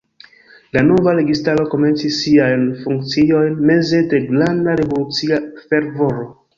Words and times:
La 0.77 0.81
nova 0.87 1.13
registaro 1.19 1.65
komencis 1.75 2.17
siajn 2.23 2.65
funkciojn 2.81 3.63
meze 3.71 4.03
de 4.17 4.25
granda 4.33 4.79
revolucia 4.85 5.45
fervoro. 5.71 6.31